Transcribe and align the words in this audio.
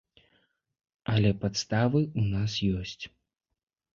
Але 1.15 1.31
падставы 1.43 2.01
ў 2.05 2.23
нас 2.37 2.51
ёсць. 2.79 3.03